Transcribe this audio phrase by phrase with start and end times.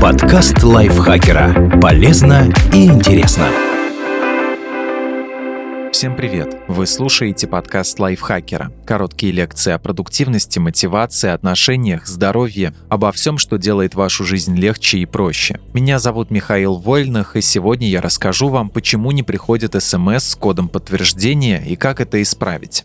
[0.00, 1.78] Подкаст лайфхакера.
[1.80, 3.46] Полезно и интересно.
[5.92, 6.56] Всем привет!
[6.68, 8.72] Вы слушаете подкаст лайфхакера.
[8.86, 15.04] Короткие лекции о продуктивности, мотивации, отношениях, здоровье, обо всем, что делает вашу жизнь легче и
[15.06, 15.60] проще.
[15.74, 20.70] Меня зовут Михаил Вольных, и сегодня я расскажу вам, почему не приходит смс с кодом
[20.70, 22.82] подтверждения и как это исправить.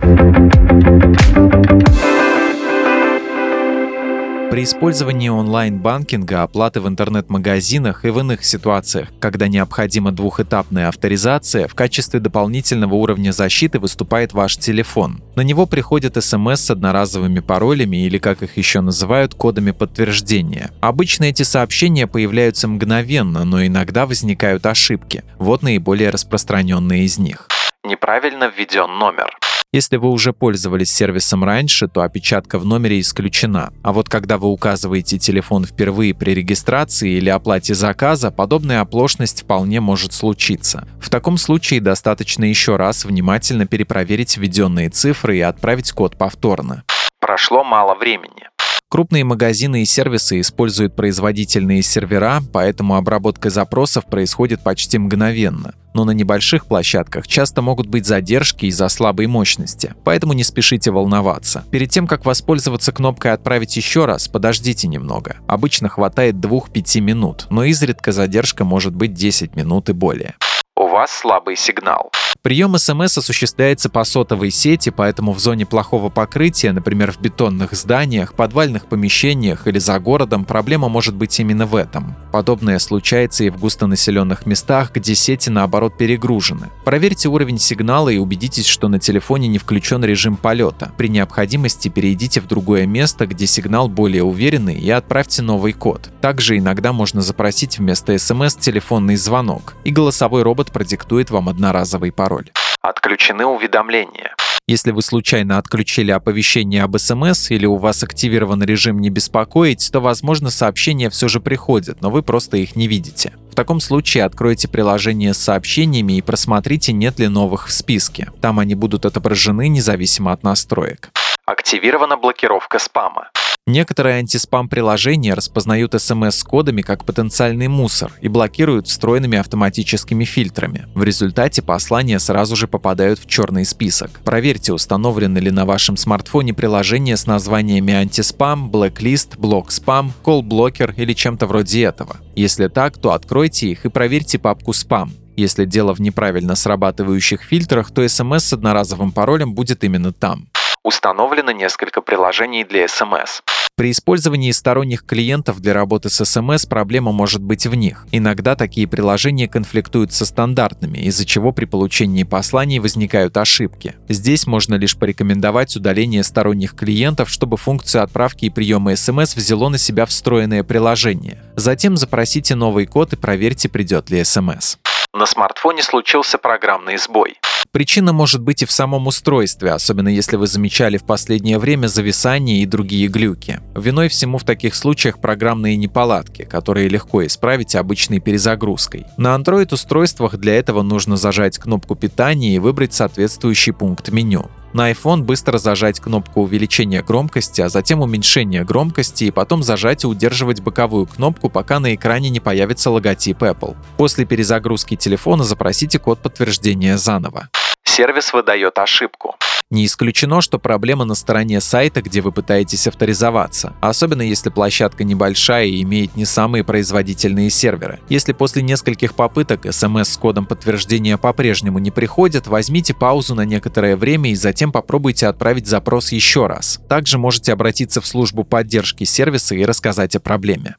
[4.57, 11.75] При использовании онлайн-банкинга, оплаты в интернет-магазинах и в иных ситуациях, когда необходима двухэтапная авторизация, в
[11.75, 15.21] качестве дополнительного уровня защиты выступает ваш телефон.
[15.35, 20.71] На него приходят смс с одноразовыми паролями или, как их еще называют, кодами подтверждения.
[20.81, 25.23] Обычно эти сообщения появляются мгновенно, но иногда возникают ошибки.
[25.37, 27.47] Вот наиболее распространенные из них.
[27.83, 29.37] Неправильно введен номер.
[29.73, 33.73] Если вы уже пользовались сервисом раньше, то опечатка в номере исключена.
[33.83, 39.81] А вот когда вы указываете телефон впервые при регистрации или оплате заказа, подобная оплошность вполне
[39.81, 40.87] может случиться.
[41.01, 46.83] В таком случае достаточно еще раз внимательно перепроверить введенные цифры и отправить код повторно.
[47.19, 48.47] Прошло мало времени.
[48.89, 55.73] Крупные магазины и сервисы используют производительные сервера, поэтому обработка запросов происходит почти мгновенно.
[55.93, 61.65] Но на небольших площадках часто могут быть задержки из-за слабой мощности, поэтому не спешите волноваться.
[61.69, 65.35] Перед тем, как воспользоваться кнопкой «Отправить еще раз», подождите немного.
[65.47, 70.35] Обычно хватает 2-5 минут, но изредка задержка может быть 10 минут и более.
[70.79, 72.11] У вас слабый сигнал.
[72.43, 78.35] Прием СМС осуществляется по сотовой сети, поэтому в зоне плохого покрытия, например, в бетонных зданиях,
[78.35, 82.15] подвальных помещениях или за городом, проблема может быть именно в этом.
[82.31, 86.69] Подобное случается и в густонаселенных местах, где сети наоборот перегружены.
[86.85, 90.91] Проверьте уровень сигнала и убедитесь, что на телефоне не включен режим полета.
[90.95, 96.11] При необходимости перейдите в другое место, где сигнал более уверенный и отправьте новый код.
[96.21, 102.27] Также иногда можно запросить вместо СМС телефонный звонок, и голосовой робот продиктует вам одноразовый пароль
[102.27, 102.51] пароль.
[102.81, 104.35] Отключены уведомления.
[104.67, 110.01] Если вы случайно отключили оповещение об СМС или у вас активирован режим «Не беспокоить», то,
[110.01, 113.33] возможно, сообщения все же приходят, но вы просто их не видите.
[113.49, 118.29] В таком случае откройте приложение с сообщениями и просмотрите, нет ли новых в списке.
[118.41, 121.11] Там они будут отображены независимо от настроек.
[121.45, 123.29] Активирована блокировка спама.
[123.67, 130.87] Некоторые антиспам-приложения распознают смс с кодами как потенциальный мусор и блокируют встроенными автоматическими фильтрами.
[130.95, 134.21] В результате послания сразу же попадают в черный список.
[134.23, 141.11] Проверьте, установлены ли на вашем смартфоне приложения с названиями антиспам, blacklist, блок спам, call-блокер или
[141.11, 142.15] чем-то вроде этого.
[142.37, 145.11] Если так, то откройте их и проверьте папку спам.
[145.35, 150.47] Если дело в неправильно срабатывающих фильтрах, то смс с одноразовым паролем будет именно там.
[150.87, 153.41] Установлено несколько приложений для смс.
[153.75, 158.07] При использовании сторонних клиентов для работы с SMS проблема может быть в них.
[158.13, 163.95] Иногда такие приложения конфликтуют со стандартными, из-за чего при получении посланий возникают ошибки.
[164.07, 169.77] Здесь можно лишь порекомендовать удаление сторонних клиентов, чтобы функцию отправки и приема SMS взяло на
[169.77, 171.43] себя встроенное приложение.
[171.57, 174.77] Затем запросите новый код и проверьте, придет ли SMS.
[175.17, 177.39] На смартфоне случился программный сбой.
[177.71, 182.59] Причина может быть и в самом устройстве, особенно если вы замечали в последнее время зависание
[182.61, 183.59] и другие глюки.
[183.75, 189.05] Виной всему в таких случаях программные неполадки, которые легко исправить обычной перезагрузкой.
[189.17, 194.51] На Android-устройствах для этого нужно зажать кнопку питания и выбрать соответствующий пункт меню.
[194.73, 200.07] На iPhone быстро зажать кнопку увеличения громкости, а затем уменьшения громкости и потом зажать и
[200.07, 203.75] удерживать боковую кнопку, пока на экране не появится логотип Apple.
[203.97, 207.49] После перезагрузки телефона запросите код подтверждения заново
[207.97, 209.35] сервис выдает ошибку.
[209.71, 215.65] Не исключено, что проблема на стороне сайта, где вы пытаетесь авторизоваться, особенно если площадка небольшая
[215.65, 217.99] и имеет не самые производительные серверы.
[218.07, 223.97] Если после нескольких попыток смс с кодом подтверждения по-прежнему не приходит, возьмите паузу на некоторое
[223.97, 226.79] время и затем попробуйте отправить запрос еще раз.
[226.87, 230.75] Также можете обратиться в службу поддержки сервиса и рассказать о проблеме.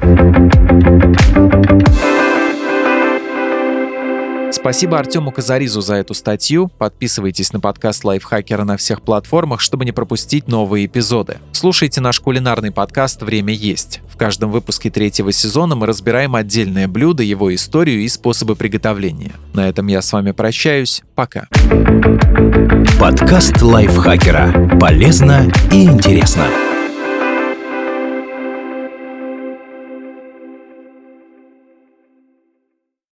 [4.60, 6.68] Спасибо Артему Казаризу за эту статью.
[6.78, 11.38] Подписывайтесь на подкаст Лайфхакера на всех платформах, чтобы не пропустить новые эпизоды.
[11.52, 14.00] Слушайте наш кулинарный подкаст «Время есть».
[14.12, 19.32] В каждом выпуске третьего сезона мы разбираем отдельное блюдо, его историю и способы приготовления.
[19.54, 21.02] На этом я с вами прощаюсь.
[21.14, 21.46] Пока.
[22.98, 24.76] Подкаст Лайфхакера.
[24.80, 26.67] Полезно и интересно.